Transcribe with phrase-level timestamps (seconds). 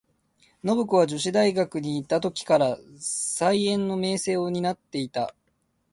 [0.63, 5.35] 信子は女子大学にゐた時から、才媛の名声を担ってゐた。